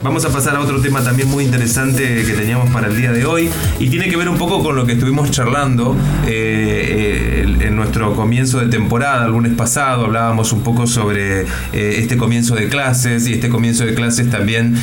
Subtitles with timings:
[0.00, 3.24] Vamos a pasar a otro tema también muy interesante que teníamos para el día de
[3.24, 3.50] hoy
[3.80, 8.14] y tiene que ver un poco con lo que estuvimos charlando eh, eh, en nuestro
[8.14, 13.26] comienzo de temporada, el lunes pasado, hablábamos un poco sobre eh, este comienzo de clases
[13.26, 14.76] y este comienzo de clases también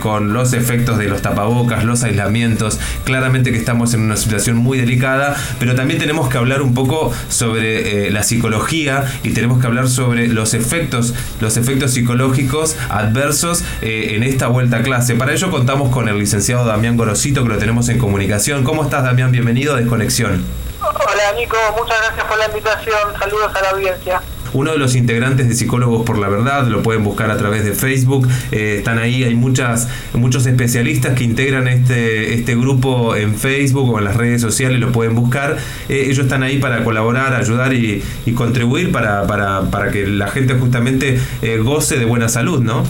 [0.00, 4.78] con los efectos de los tapabocas, los aislamientos, claramente que estamos en una situación muy
[4.78, 9.88] delicada, pero también tenemos que hablar un poco sobre la psicología y tenemos que hablar
[9.88, 15.14] sobre los efectos, los efectos psicológicos adversos en esta vuelta a clase.
[15.14, 18.64] Para ello contamos con el licenciado Damián Gorosito, que lo tenemos en comunicación.
[18.64, 19.32] ¿Cómo estás, Damián?
[19.32, 20.44] Bienvenido a Desconexión.
[20.80, 21.56] Hola, Nico.
[21.78, 22.98] Muchas gracias por la invitación.
[23.18, 24.22] Saludos a la audiencia
[24.56, 27.72] uno de los integrantes de Psicólogos por la Verdad, lo pueden buscar a través de
[27.72, 33.90] Facebook, eh, están ahí, hay muchas, muchos especialistas que integran este, este grupo en Facebook
[33.90, 35.58] o en las redes sociales, lo pueden buscar,
[35.88, 38.02] eh, ellos están ahí para colaborar, ayudar y,
[38.34, 42.84] contribuir para, para, para, que la gente justamente eh, goce de buena salud, ¿no?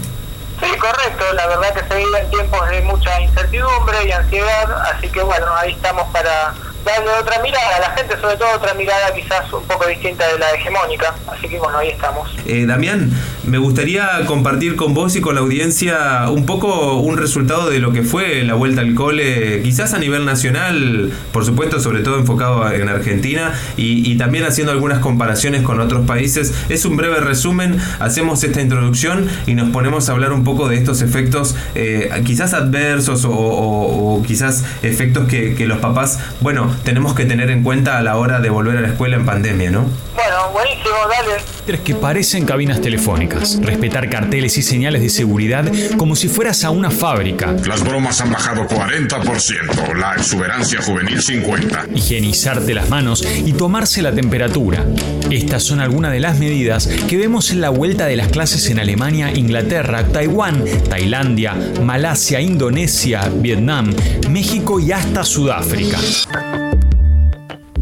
[0.60, 1.32] Sí, correcto.
[1.34, 5.72] La verdad que se viven tiempos de mucha incertidumbre y ansiedad, así que bueno, ahí
[5.72, 6.54] estamos para
[6.86, 10.38] darle otra mirada a la gente, sobre todo otra mirada quizás un poco distinta de
[10.38, 11.14] la hegemónica.
[11.26, 12.30] Así que bueno, ahí estamos.
[12.46, 13.10] Eh, Damián,
[13.44, 17.92] me gustaría compartir con vos y con la audiencia un poco un resultado de lo
[17.92, 22.70] que fue la vuelta al cole, quizás a nivel nacional, por supuesto, sobre todo enfocado
[22.72, 26.54] en Argentina y, también haciendo algunas comparaciones con otros países.
[26.68, 30.76] Es un breve resumen, hacemos esta introducción y nos ponemos a hablar un poco de
[30.76, 37.24] estos efectos eh, quizás adversos o, quizás efectos que, que los papás, bueno, tenemos que
[37.24, 39.86] tener en cuenta a la hora de volver a la escuela en pandemia, ¿no?
[40.14, 41.42] Bueno, buenísimo, dale.
[41.66, 43.58] Tres que parecen cabinas telefónicas.
[43.60, 47.54] Respetar carteles y señales de seguridad como si fueras a una fábrica.
[47.66, 51.88] Las bromas han bajado 40%, la exuberancia juvenil 50%.
[51.94, 54.84] Higienizarte las manos y tomarse la temperatura.
[55.30, 58.78] Estas son algunas de las medidas que vemos en la vuelta de las clases en
[58.78, 63.92] Alemania, Inglaterra, Taiwán, Tailandia, Malasia, Indonesia, Vietnam,
[64.30, 65.98] México y hasta Sudáfrica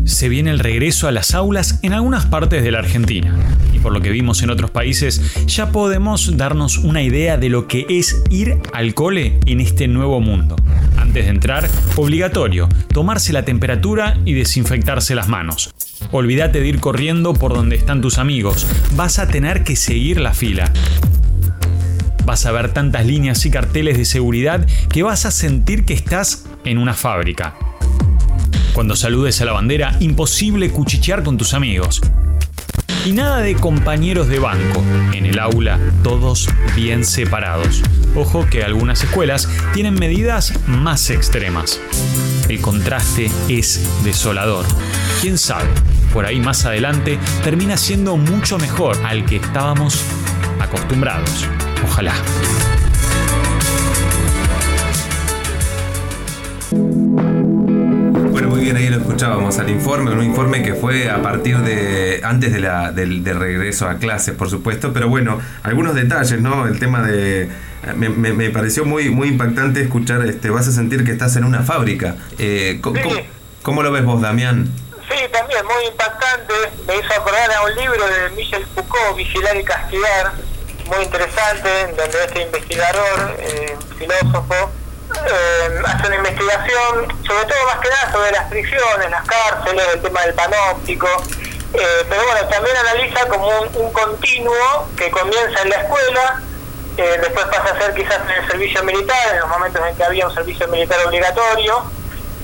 [0.05, 3.35] se viene el regreso a las aulas en algunas partes de la Argentina.
[3.73, 7.67] Y por lo que vimos en otros países, ya podemos darnos una idea de lo
[7.67, 10.57] que es ir al cole en este nuevo mundo.
[10.97, 15.75] Antes de entrar, obligatorio, tomarse la temperatura y desinfectarse las manos.
[16.13, 20.35] Olvídate de ir corriendo por donde están tus amigos, vas a tener que seguir la
[20.35, 20.71] fila.
[22.25, 26.47] Vas a ver tantas líneas y carteles de seguridad que vas a sentir que estás
[26.65, 27.55] en una fábrica.
[28.75, 32.01] Cuando saludes a la bandera, imposible cuchichear con tus amigos.
[33.07, 34.83] Y nada de compañeros de banco.
[35.13, 37.83] En el aula, todos bien separados.
[38.17, 41.81] Ojo que algunas escuelas tienen medidas más extremas.
[42.49, 44.67] El contraste es desolador.
[45.21, 45.69] ¿Quién sabe?
[46.13, 50.03] Por ahí más adelante termina siendo mucho mejor al que estábamos
[50.59, 51.47] acostumbrados.
[51.85, 52.15] Ojalá.
[59.15, 63.89] Escuchábamos al informe, un informe que fue a partir de antes de la, del, regreso
[63.89, 66.67] a clases, por supuesto, pero bueno, algunos detalles, ¿no?
[66.67, 67.49] El tema de...
[67.95, 71.63] Me, me, pareció muy, muy impactante escuchar, este, vas a sentir que estás en una
[71.63, 72.17] fábrica.
[72.41, 72.81] Eh,
[73.63, 74.69] ¿cómo, lo ves vos, Damián?
[75.09, 76.55] Sí, también muy impactante.
[76.89, 80.33] Me hizo acordar a un libro de Michel Foucault, Vigilar y Castigar,
[80.89, 84.73] muy interesante, donde este investigador, eh, filósofo,
[85.27, 90.03] eh, hace una investigación, sobre todo más que nada sobre las prisiones, las cárceles, el
[90.03, 91.09] tema del panóptico,
[91.75, 96.43] eh, pero bueno, también analiza como un, continuo que comienza en la escuela,
[96.97, 100.05] eh, después pasa a ser quizás en el servicio militar, en los momentos en que
[100.05, 101.91] había un servicio militar obligatorio,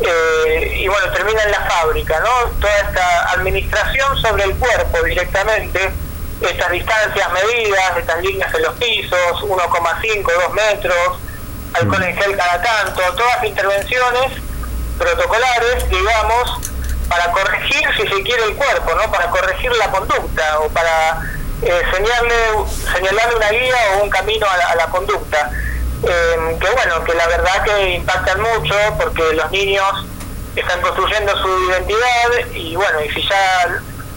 [0.01, 2.51] eh, y bueno, termina en la fábrica, ¿no?
[2.59, 5.93] Toda esta administración sobre el cuerpo directamente,
[6.41, 11.19] estas distancias medidas, estas líneas en los pisos, 1,5, 2 metros,
[11.75, 14.33] alcohol en gel cada tanto, todas intervenciones
[14.99, 16.61] protocolares, digamos,
[17.09, 19.11] para corregir, si se quiere, el cuerpo, ¿no?
[19.11, 21.21] Para corregir la conducta o para
[21.63, 22.37] eh, señalarle,
[22.93, 25.51] señalarle una guía o un camino a la, conducta.
[26.03, 30.07] Em, que bueno, que la verdad que impactan mucho porque los niños
[30.57, 33.67] están construyendo su identidad y bueno, y si ya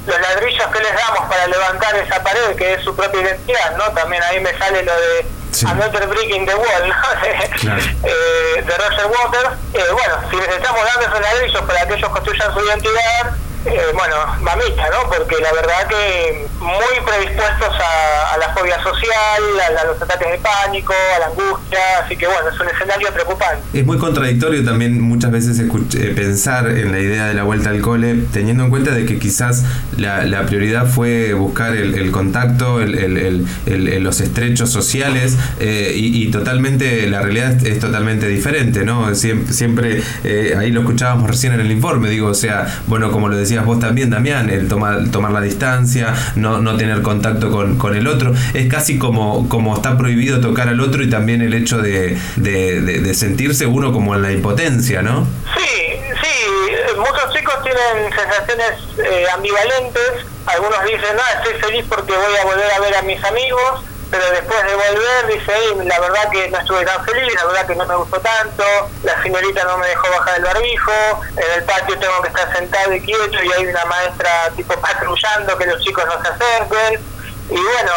[0.05, 3.85] los ladrillos que les damos para levantar esa pared, que es su propia identidad, ¿no?
[3.93, 5.25] También ahí me sale lo de
[5.61, 6.65] Another Brick in the Wall,
[8.03, 9.59] eh, de Roger Waters.
[9.73, 13.35] Eh, bueno, si les estamos dando esos ladrillos para que ellos construyan su identidad,
[13.65, 15.09] eh, bueno, mamita, ¿no?
[15.09, 19.43] Porque la verdad que muy predispuestos a, la fobia social,
[19.79, 23.63] a, los ataques de pánico, a la angustia, así que bueno, es un escenario preocupante.
[23.73, 27.81] Es muy contradictorio también muchas veces eh, pensar en la idea de la vuelta al
[27.81, 29.63] cole, teniendo en cuenta de que quizás
[29.97, 37.21] la, la prioridad fue buscar el, contacto, el, los estrechos sociales eh, y, totalmente la
[37.21, 39.13] realidad es, totalmente diferente, ¿no?
[39.15, 43.29] Siempre, siempre eh, ahí lo escuchábamos recién en el informe, digo, o sea, bueno, como
[43.29, 47.95] lo vos también, Damián, el tomar, tomar la distancia, no, no tener contacto con, con
[47.95, 51.77] el otro, es casi como, como está prohibido tocar al otro y también el hecho
[51.79, 55.27] de, de, sentirse uno como en la impotencia, ¿no?
[55.55, 62.35] Sí, sí, muchos chicos tienen sensaciones eh, ambivalentes, algunos dicen, no, estoy feliz porque voy
[62.41, 63.83] a volver a ver a mis amigos,
[64.13, 65.53] pero después de volver dice,
[65.85, 68.63] la verdad que no estuve tan feliz, la verdad que no me gustó tanto,
[69.01, 70.91] la señorita no me dejó bajar el barbijo,
[71.35, 75.57] en el patio tengo que estar sentado y quieto y hay una maestra tipo patrullando
[75.57, 77.01] que los chicos no se acerquen.
[77.49, 77.91] Y bueno,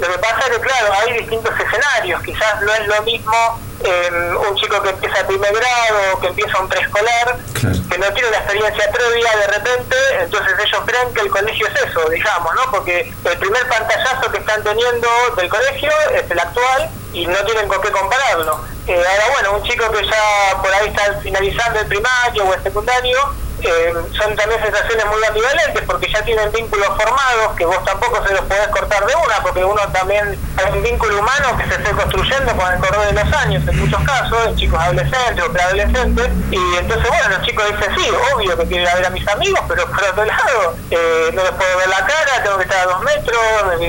[0.00, 2.22] lo que pasa es que, claro, hay distintos escenarios.
[2.22, 6.68] Quizás no es lo mismo em, un chico que empieza primer grado, que empieza un
[6.68, 11.66] preescolar, que no tiene una experiencia previa de repente, entonces ellos creen que el colegio
[11.68, 12.70] es eso, digamos, ¿no?
[12.70, 17.68] Porque el primer pantallazo que están teniendo del colegio es el actual y no tienen
[17.68, 18.64] con qué compararlo.
[18.86, 22.62] Eh, ahora, bueno, un chico que ya por ahí está finalizando el primario o el
[22.62, 23.18] secundario,
[23.64, 28.34] eh, son también sensaciones muy ambivalentes porque ya tienen vínculos formados que vos tampoco se
[28.34, 31.90] los podés cortar de una porque uno también hay un vínculo humano que se esté
[31.92, 36.28] construyendo con el correr de los años en muchos casos, en chicos adolescentes o preadolescentes
[36.50, 39.28] y entonces bueno, los chicos dicen sí, obvio que quiero ir a ver a mis
[39.28, 42.80] amigos pero por otro lado eh, no les puedo ver la cara, tengo que estar
[42.80, 43.80] a dos metros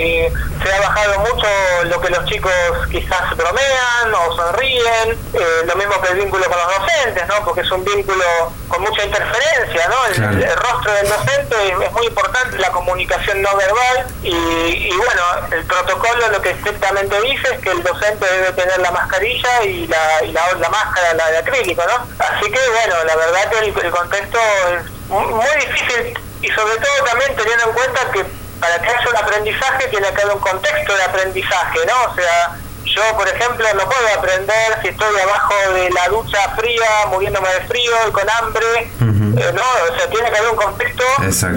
[0.64, 1.48] se ha bajado mucho
[1.86, 2.54] lo que los chicos
[2.90, 7.46] quizás bromean o sonríen, eh, lo mismo que el vínculo con los docentes, ¿no?
[7.46, 8.24] porque es un vínculo
[8.68, 10.06] con mucha interferencia ¿no?
[10.06, 15.22] El, rostro del docente es, muy importante, la comunicación no verbal y, bueno,
[15.52, 19.88] el protocolo lo que estrictamente dice es que el docente debe tener la mascarilla y
[19.88, 22.08] la, y la, máscara, la de acrílico, ¿no?
[22.20, 24.40] Así que bueno, la verdad que el, contexto
[24.70, 28.26] es muy, difícil y sobre todo también teniendo en cuenta que
[28.64, 32.12] para que haya un aprendizaje tiene que haber un contexto de aprendizaje, ¿no?
[32.12, 32.56] O sea,
[32.86, 37.62] yo, por ejemplo, no puedo aprender si estoy abajo de la ducha fría, muriéndome de
[37.68, 38.66] frío y con hambre.
[38.80, 41.04] Eh, no, o sea, tiene que haber un contexto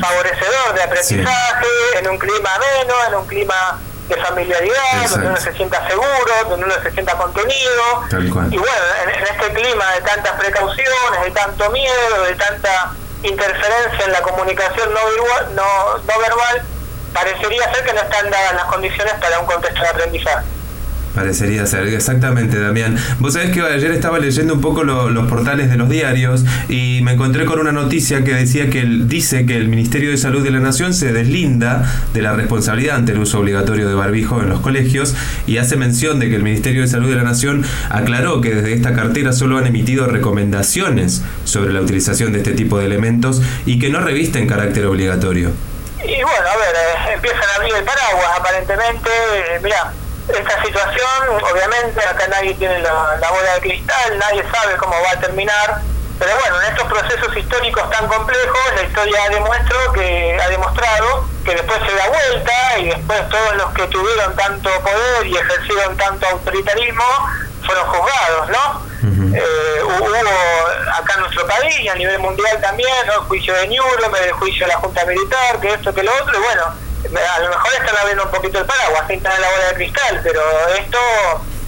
[0.00, 5.52] favorecedor de aprendizaje, en un clima ameno, en un clima de familiaridad, donde uno se
[5.52, 8.02] sienta seguro, donde uno se sienta contenido.
[8.50, 14.12] Y bueno, en, este clima de tantas precauciones, de tanto miedo, de tanta interferencia en
[14.12, 15.00] la comunicación no,
[15.54, 16.62] no, no verbal,
[17.16, 20.44] parecería ser que no están dadas las condiciones para un contexto de aprendizaje.
[21.14, 22.94] Parecería ser, exactamente, Damián.
[23.20, 27.12] Vos sabés que ayer estaba leyendo un poco los portales de los diarios y me
[27.12, 30.60] encontré con una noticia que decía que dice que el Ministerio de Salud de la
[30.60, 35.14] Nación se deslinda de la responsabilidad ante el uso obligatorio de barbijo en los colegios
[35.46, 38.74] y hace mención de que el Ministerio de Salud de la Nación aclaró que desde
[38.74, 43.78] esta cartera solo han emitido recomendaciones sobre la utilización de este tipo de elementos y
[43.78, 45.52] que no revisten carácter obligatorio.
[46.06, 49.92] Y bueno, a ver, eh, empiezan a abrir el paraguas aparentemente, eh, mira
[50.28, 55.20] esta situación, obviamente, acá nadie tiene la, bola de cristal, nadie sabe cómo va a
[55.20, 55.80] terminar,
[56.18, 61.54] pero bueno, en estos procesos históricos tan complejos, la historia demuestra que, ha demostrado que
[61.54, 66.26] después se da vuelta y después todos los que tuvieron tanto poder y ejercieron tanto
[66.28, 67.04] autoritarismo
[67.64, 68.85] fueron juzgados, ¿no?
[69.02, 70.06] Eh, hubo
[70.98, 72.90] acá en nuestro país y a nivel mundial también.
[73.04, 76.38] El juicio de Nuremberg, el juicio de la Junta Militar, que esto, que lo otro,
[76.38, 79.74] y bueno, a lo mejor están abriendo un poquito el paraguas, pintan la bola de
[79.74, 80.40] cristal, pero
[80.78, 80.98] esto,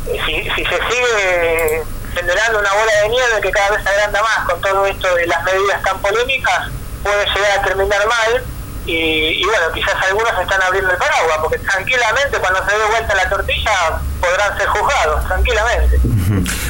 [0.04, 1.82] si, si se sigue
[2.14, 5.26] generando una bola de nieve que cada vez se agranda más con todo esto de
[5.26, 6.68] las medidas tan polémicas,
[7.02, 8.44] puede llegar a terminar mal.
[8.88, 13.14] Y, y bueno, quizás algunos están abriendo el paraguas, porque tranquilamente cuando se dé vuelta
[13.14, 16.00] la tortilla podrán ser juzgados, tranquilamente.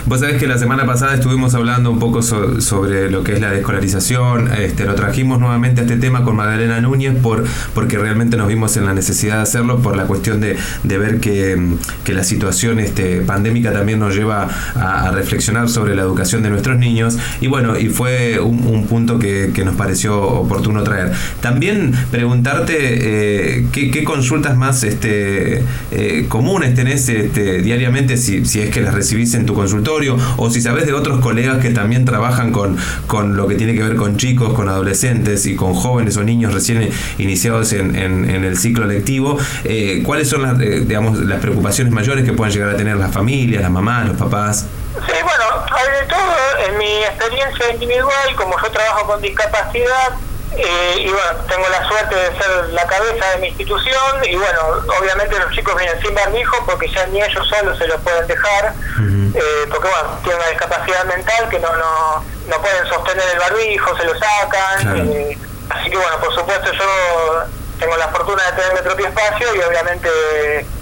[0.07, 3.51] Vos sabés que la semana pasada estuvimos hablando un poco sobre lo que es la
[3.51, 7.45] descolarización, este, lo trajimos nuevamente a este tema con Magdalena Núñez por,
[7.75, 11.21] porque realmente nos vimos en la necesidad de hacerlo por la cuestión de, de ver
[11.21, 16.51] que, que, la situación este, pandémica también nos lleva a, reflexionar sobre la educación de
[16.51, 21.13] nuestros niños y bueno, y fue un, punto que, que, nos pareció oportuno traer.
[21.41, 28.71] También preguntarte eh, ¿qué, consultas más este, eh, comunes tenés este, diariamente si, si es
[28.71, 32.53] que las recibís en tu consultorio o si sabes de otros colegas que también trabajan
[32.53, 36.23] con, con lo que tiene que ver con chicos, con adolescentes y con jóvenes o
[36.23, 41.41] niños recién iniciados en, en, el ciclo lectivo, eh, ¿cuáles son las, eh, digamos, las
[41.41, 44.67] preocupaciones mayores que pueden llegar a tener las familias, las mamás, los papás?
[44.95, 45.65] Sí, bueno,
[46.01, 46.69] de todo.
[46.69, 50.15] En mi experiencia individual, como yo trabajo con discapacidad,
[50.57, 54.61] eh, y bueno, tengo la suerte de ser la cabeza de mi institución y bueno,
[54.99, 58.73] obviamente los chicos vienen sin barbijo porque ya ni ellos solos se los pueden dejar.
[58.99, 64.05] Eh, bueno, tienen una discapacidad mental que no, no, no pueden sostener el barbijo, se
[64.05, 65.11] lo sacan.
[65.11, 65.39] Eh,
[65.71, 67.45] así que bueno, por supuesto yo
[67.79, 70.09] tengo la fortuna de tener mi propio espacio y obviamente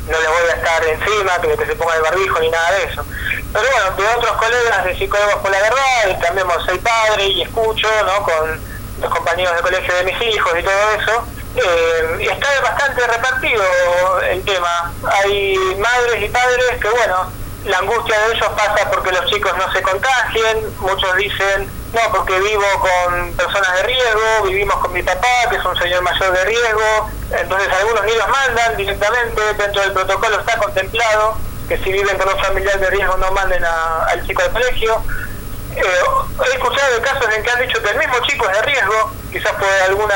[0.08, 2.84] no le voy a estar encima, que, que se ponga el barbijo ni nada de
[2.84, 3.04] eso.
[3.52, 7.42] Pero bueno, de otros colegas de psicólogos por la verdad, y también soy padre y
[7.42, 8.22] escucho, ¿no?
[8.22, 11.26] Con los compañeros de colegio de mis hijos y todo eso,
[11.56, 13.62] eh, está bastante repartido
[14.30, 14.92] el tema.
[15.10, 17.30] Hay madres y padres que, bueno,
[17.64, 22.38] la angustia de ellos pasa porque los chicos no se contagien, muchos dicen, no, porque
[22.40, 26.44] vivo con personas de riesgo, vivimos con mi papá, que es un señor mayor de
[26.44, 31.36] riesgo, entonces algunos ni los mandan directamente, dentro del protocolo está contemplado
[31.68, 35.02] que si viven con un familiar de riesgo no manden al chico al colegio.
[35.76, 39.12] Eh, he escuchado casos en que han dicho que el mismo chico es de riesgo,
[39.30, 40.14] quizás por alguna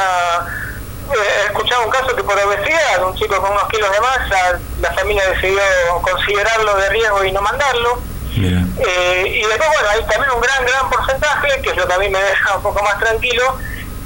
[1.13, 4.93] he escuchado un caso que por obesidad, un chico con unos kilos de masa, la
[4.93, 5.61] familia decidió
[6.03, 8.01] considerarlo de riesgo y no mandarlo.
[8.33, 11.99] Eh, y después, bueno, hay también un gran, gran porcentaje, que es lo que a
[11.99, 13.59] mí me deja un poco más tranquilo,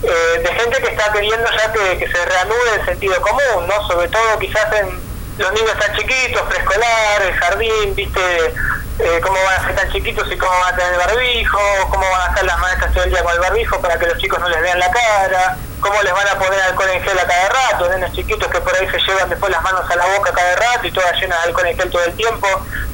[0.02, 3.86] eh, de gente que está queriendo ya que, que, se reanude el sentido común, ¿no?
[3.86, 5.00] Sobre todo quizás en
[5.38, 8.54] los niños tan chiquitos, preescolar, el jardín, ¿viste?
[8.96, 11.58] Eh, cómo van a ser tan chiquitos y cómo van a tener barbijo,
[11.90, 14.18] cómo van a estar las maestras todo el día con el barbijo para que los
[14.18, 17.26] chicos no les vean la cara, cómo les van a poner alcohol en gel a
[17.26, 20.32] cada rato, nenes chiquitos que por ahí se llevan después las manos a la boca
[20.32, 22.46] cada rato y todas llenas de alcohol en gel todo el tiempo,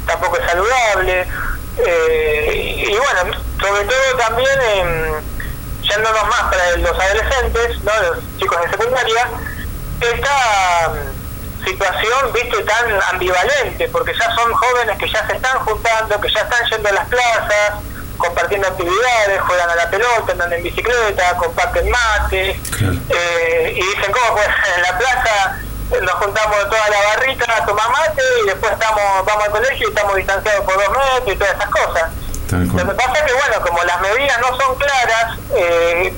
[0.06, 1.26] tampoco es saludable.
[1.86, 5.12] Eh, y, bueno, sobre todo también, eh,
[5.82, 7.92] yéndonos más para los adolescentes, ¿no?
[8.02, 9.28] los chicos de secundaria,
[10.00, 10.92] esta
[11.64, 16.40] situación, viste, tan ambivalente, porque ya son jóvenes que ya se están juntando, que ya
[16.40, 17.72] están yendo a las plazas,
[18.18, 24.34] compartiendo actividades, juegan a la pelota, andan en bicicleta, comparten mate, eh, y dicen, ¿cómo
[24.34, 25.58] pues en la plaza
[26.02, 29.90] nos juntamos toda la barrita a tomar mate y después estamos vamos al colegio y
[29.90, 32.10] estamos distanciados por dos metros y todas esas cosas?
[32.52, 36.12] Lo que pasa es que, bueno, como las medidas no son claras, eh,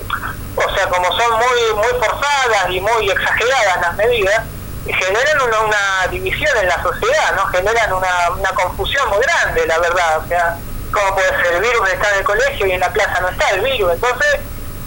[0.57, 4.43] o sea, como son muy, muy forzadas y muy exageradas las medidas,
[4.87, 7.47] generan una, una, división en la sociedad, ¿no?
[7.47, 10.19] Generan una, una confusión muy grande, la verdad.
[10.19, 10.57] O sea,
[10.93, 11.55] ¿cómo puede ser?
[11.55, 13.93] El virus está en el colegio y en la plaza no está el virus.
[13.93, 14.41] Entonces,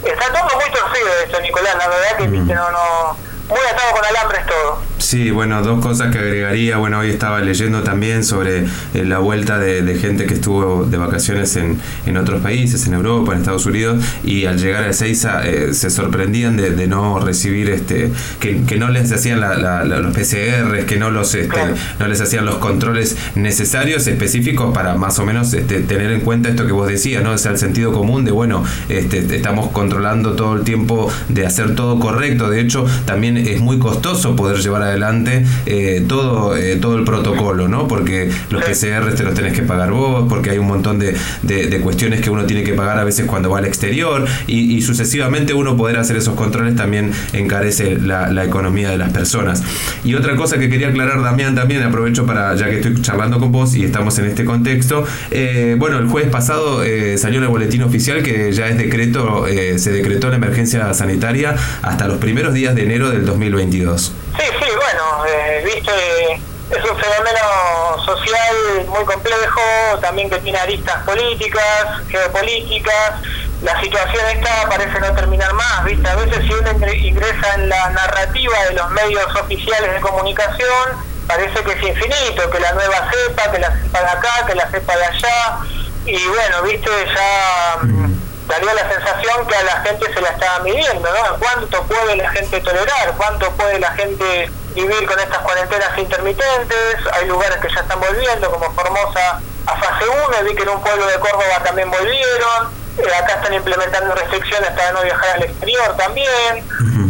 [0.04, 1.74] está todo muy torcido esto, Nicolás.
[1.76, 2.48] La verdad que, mm.
[2.48, 3.16] no, no,
[3.48, 4.82] muy atado con alambres todo.
[4.98, 6.78] Sí, bueno, dos cosas que agregaría.
[6.78, 8.60] Bueno, hoy estaba leyendo también sobre
[8.94, 13.32] eh, la vuelta de, gente que estuvo de vacaciones en, en, otros países, en Europa,
[13.32, 18.10] en Estados Unidos, y al llegar a Ezeiza eh, se sorprendían de, no recibir, este
[18.40, 21.60] que, que no les hacían la, los PCRs, que no, los, este,
[21.98, 26.48] no les hacían los controles necesarios, específicos, para más o menos este, tener en cuenta
[26.48, 27.34] esto que vos decías, ¿no?
[27.34, 32.00] Es el sentido común de, bueno, este, estamos controlando todo el tiempo de hacer todo
[32.00, 32.48] correcto.
[32.48, 37.68] De hecho, también es muy costoso poder llevar adelante eh, todo, eh, todo el protocolo,
[37.68, 37.88] ¿no?
[37.88, 41.80] Porque los PCR te los tenés que pagar vos, porque hay un montón de, de,
[41.80, 45.76] cuestiones que uno tiene que pagar a veces cuando va al exterior y, sucesivamente uno
[45.76, 49.62] poder hacer esos controles también encarece la, la, economía de las personas.
[50.04, 53.50] Y otra cosa que quería aclarar, Damián, también aprovecho para, ya que estoy charlando con
[53.50, 56.82] vos y estamos en este contexto, eh, bueno, el jueves pasado
[57.16, 62.06] salió en el boletín oficial que ya es decreto, se decretó la emergencia sanitaria hasta
[62.06, 64.12] los primeros días de enero del 2022.
[64.38, 66.32] Sí, sí, bueno, eh, viste,
[66.70, 69.60] es un fenómeno social muy complejo,
[70.00, 71.62] también que tiene aristas políticas,
[72.08, 73.14] geopolíticas.
[73.62, 76.08] La situación esta parece no terminar más, ¿viste?
[76.08, 81.62] A veces si uno ingresa en la narrativa de los medios oficiales de comunicación, parece
[81.62, 84.96] que es infinito, que la nueva cepa, que la cepa de acá, que la cepa
[84.96, 85.58] de allá.
[86.04, 86.90] Y bueno, ¿viste?
[87.14, 88.15] Ya...
[88.46, 91.38] Daría la sensación que a la gente se la estaba midiendo, ¿no?
[91.38, 93.14] ¿Cuánto puede la gente tolerar?
[93.16, 96.96] ¿Cuánto puede la gente vivir con estas cuarentenas intermitentes?
[97.12, 100.80] Hay lugares que ya están volviendo, como Formosa a fase 1, vi que en un
[100.80, 105.96] pueblo de Córdoba también volvieron, eh, acá están implementando restricciones para no viajar al exterior
[105.96, 106.64] también,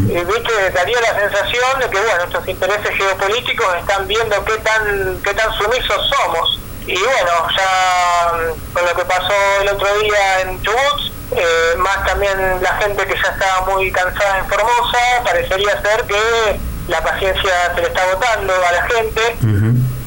[0.08, 5.20] vi que daría la sensación de que, bueno, estos intereses geopolíticos están viendo qué tan,
[5.22, 6.60] qué tan sumisos somos.
[6.86, 12.04] Y bueno, ya mm, con lo que pasó el otro día en Chubut, eh, más
[12.06, 17.74] también la gente que ya estaba muy cansada en Formosa, parecería ser que la paciencia
[17.74, 19.36] se le está agotando a la gente.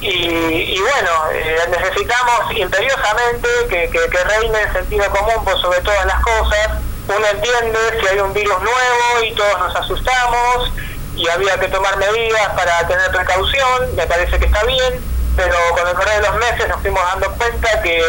[0.01, 6.21] y, bueno, eh, necesitamos imperiosamente que, que, reine el sentido común por sobre todas las
[6.21, 6.69] cosas.
[7.09, 10.71] Uno entiende si hay un virus nuevo y todos nos asustamos
[11.17, 15.01] y había que tomar medidas para tener precaución, me parece que está bien,
[15.39, 18.03] pero con el correr de los meses nos fuimos dando cuenta que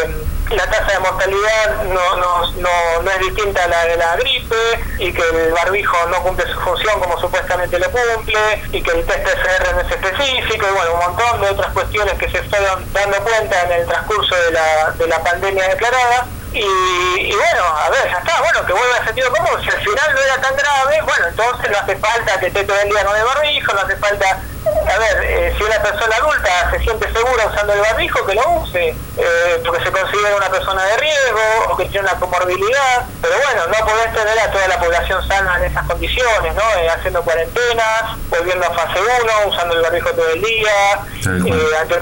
[0.49, 4.55] la tasa de mortalidad no, no, no, no, es distinta a la de la gripe
[4.99, 9.05] y que el barbijo no cumple su función como supuestamente lo cumple y que el
[9.05, 12.91] test PCR no es específico y bueno, un montón de otras cuestiones que se fueron
[12.91, 16.27] dando cuenta en el transcurso de la, de la pandemia declarada.
[16.53, 19.61] Y, y, bueno, a ver, ya está, bueno, que vuelva a sentido común.
[19.63, 22.79] Si al final no era tan grave, bueno, entonces no hace falta que esté todo
[22.79, 26.69] el día con el barbijo, no hace falta a ver, eh, si una persona adulta
[26.71, 30.83] se siente segura usando el barbijo, que lo use, eh, porque se considera una persona
[30.85, 34.79] de riesgo o que tiene una comorbilidad, pero bueno, no podés tener a toda la
[34.79, 36.63] población sana en esas condiciones, ¿no?
[36.77, 40.99] Eh, haciendo cuarentenas, volviendo a fase 1, usando el barbijo todo el día,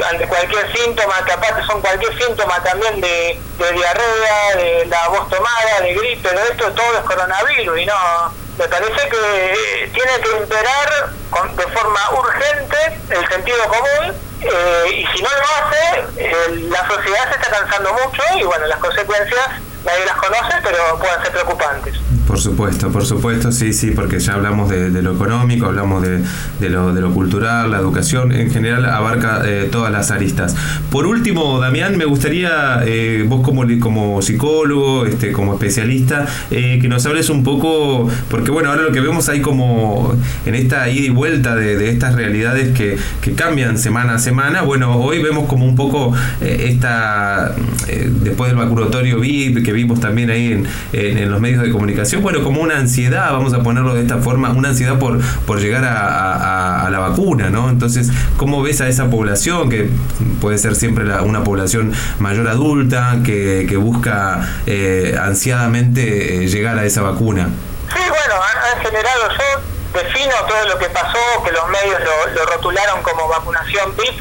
[0.10, 5.30] ante, cualquier síntoma, que aparte son cualquier síntoma también de, de diarrea, de la voz
[5.30, 10.38] tomada, de gripe, de esto, todo es coronavirus y no me parece que tiene que
[10.38, 11.10] imperar
[11.56, 12.78] de forma urgente
[13.10, 17.94] el sentido común eh, y si no lo hace, eh, la sociedad se está cansando
[17.94, 19.48] mucho y bueno, las consecuencias
[19.84, 21.89] nadie las conoce, pero pueden ser preocupantes.
[22.30, 26.20] Por supuesto, por supuesto, sí, sí, porque ya hablamos de, lo económico, hablamos de,
[26.60, 30.56] de, lo, cultural, la educación, en general abarca eh, todas las aristas.
[30.92, 36.88] Por último, Damián, me gustaría, eh, vos como, como psicólogo, este, como especialista, eh, que
[36.88, 41.08] nos hables un poco, porque bueno, ahora lo que vemos hay como en esta ida
[41.08, 45.66] y vuelta de, estas realidades que, que, cambian semana a semana, bueno, hoy vemos como
[45.66, 47.56] un poco esta,
[48.22, 52.44] después del vacunatorio VIP, que vimos también ahí en, en los medios de comunicación, bueno,
[52.44, 56.88] como una ansiedad, vamos a ponerlo de esta forma, una ansiedad por, por llegar a,
[56.90, 57.70] la vacuna, ¿no?
[57.70, 59.90] Entonces, ¿cómo ves a esa población, que
[60.42, 67.02] puede ser siempre una población mayor adulta, que, busca eh, ansiadamente eh, llegar a esa
[67.02, 67.50] vacuna?
[67.94, 72.00] Sí, bueno, han generado, yo defino todo lo que pasó, que los medios
[72.36, 74.20] lo, rotularon como vacunación PIP,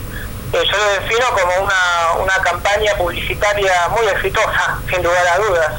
[0.53, 5.73] eh, yo lo defino como una, una campaña publicitaria muy exitosa, sin lugar a dudas.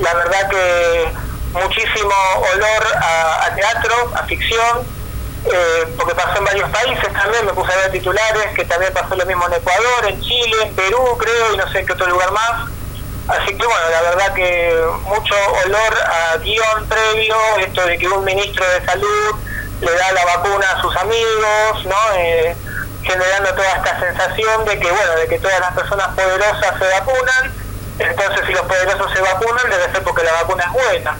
[0.00, 1.08] La verdad que
[1.54, 2.14] muchísimo
[2.52, 4.86] olor a, teatro, a ficción,
[5.46, 9.14] eh, porque pasó en varios países también, me puse a ver titulares, que también pasó
[9.14, 12.32] lo mismo en Ecuador, en Chile, en Perú, creo, y no sé qué otro lugar
[12.32, 12.70] más.
[13.28, 15.34] Así que bueno, la verdad que mucho
[15.64, 19.36] olor a guion previo, esto de que un ministro de salud
[19.80, 22.14] le da la vacuna a sus amigos, ¿no?
[22.16, 22.54] Eh,
[23.02, 27.54] generando toda esta sensación de que bueno, de que todas las personas poderosas se vacunan,
[27.98, 31.16] entonces si los poderosos se vacunan debe ser porque la vacuna es buena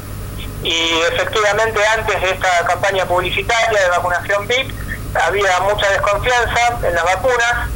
[0.64, 4.72] y efectivamente antes de esta campaña publicitaria de vacunación VIP
[5.14, 7.68] había mucha desconfianza en las vacunas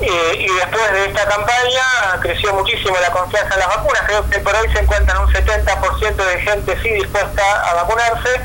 [0.00, 4.02] eh, y después de esta campaña creció muchísimo la confianza en las vacunas.
[4.06, 8.40] Creo que por hoy se encuentran un 70% de gente sí dispuesta a vacunarse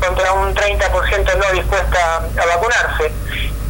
[0.00, 3.12] contra un 30% no dispuesta a vacunarse.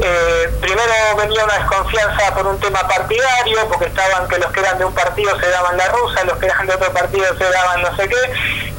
[0.00, 4.78] Eh, primero venía una desconfianza por un tema partidario, porque estaban que los que eran
[4.78, 7.82] de un partido se daban la rusa, los que eran de otro partido se daban
[7.82, 8.16] no sé qué,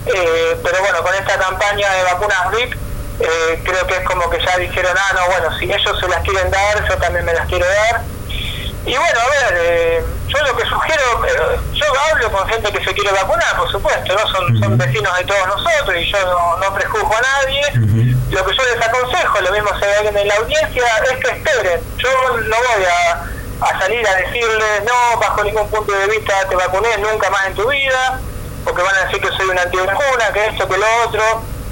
[0.05, 2.73] eh, pero bueno, con esta campaña de vacunas VIP,
[3.19, 6.21] eh, creo que es como que ya dijeron, ah, no, bueno, si ellos se las
[6.21, 8.01] quieren dar, yo también me las quiero dar.
[8.85, 11.25] Y bueno, a ver, yo lo que sugiero,
[11.73, 14.27] yo hablo con gente que se quiere vacunar, por supuesto, ¿no?
[14.27, 18.55] Son, son vecinos de todos nosotros y yo no, no prejuzgo a nadie lo que
[18.55, 21.81] yo les aconsejo, lo mismo se ve en la audiencia, es que esperen.
[21.97, 26.97] Yo no voy a, salir a decirles, no, bajo ningún punto de vista te vacuné
[26.97, 28.19] nunca más en tu vida,
[28.65, 31.23] porque van a decir que soy una antivacuna, que esto, que lo otro.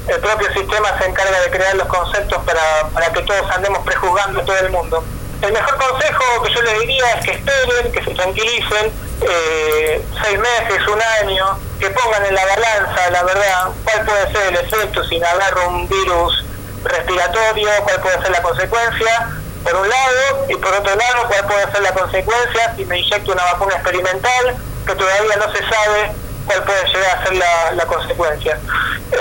[0.06, 4.40] El propio sistema se encarga de crear los conceptos para, para que todos andemos prejuzgando
[4.40, 5.04] a todo el mundo.
[5.42, 10.38] El mejor consejo que yo les diría es que esperen, que se tranquilicen, eh, seis
[10.38, 15.04] meses, un año, que pongan en la balanza, la verdad, cuál puede ser el efecto
[15.04, 16.44] sin agarro un virus
[16.84, 19.28] respiratorio, cuál puede ser la consecuencia,
[19.64, 23.32] por un lado, y por otro lado, cuál puede ser la consecuencia si me inyecto
[23.32, 27.86] una vacuna experimental, que todavía no se sabe cuál puede llegar a ser la, la
[27.86, 28.58] consecuencia.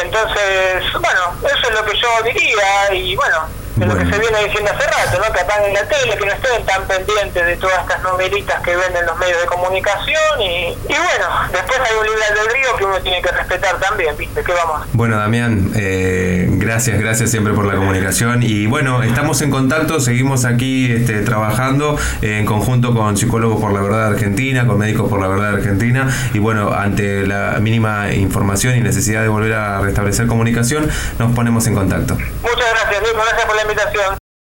[0.01, 4.43] Entonces, bueno, eso es lo que yo diría, y bueno, de lo que se viene
[4.45, 5.33] diciendo hace rato, ¿no?
[5.33, 9.05] que apaguen la tele, que no estén tan pendientes de todas estas novelitas que venden
[9.05, 13.21] los medios de comunicación y, y bueno, después hay un libre río que uno tiene
[13.21, 14.43] que respetar también, ¿viste?
[14.43, 14.85] ¿Qué vamos?
[14.93, 16.22] Bueno, Damián, eh,
[16.63, 21.97] gracias, gracias siempre por la comunicación y bueno, estamos en contacto, seguimos aquí este, trabajando
[22.21, 26.39] en conjunto con Psicólogos por la Verdad Argentina, con Médicos por la Verdad Argentina y
[26.39, 31.75] bueno, ante la mínima información y necesidad de volver a restablecer comunicación, nos ponemos en
[31.75, 32.15] contacto.
[32.15, 34.22] Muchas gracias, Luis, gracias por la invitación.